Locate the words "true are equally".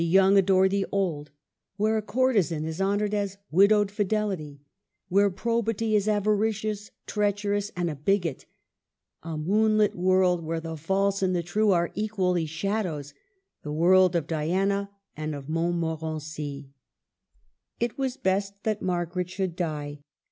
11.43-12.47